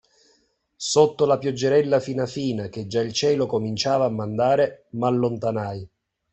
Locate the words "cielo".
3.13-3.45